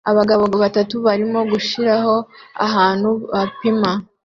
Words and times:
Abagabo 0.09 0.43
batatu 0.63 0.95
barimo 1.05 1.39
gushiraho 1.51 2.15
ahantu 2.65 3.09
bapima 3.31 3.91